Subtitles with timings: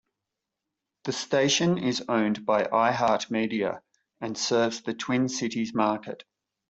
[1.03, 3.81] The station is owned by iHeartMedia,
[4.19, 6.23] and serves the Twin Cities market.